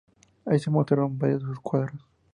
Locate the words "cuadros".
1.59-2.01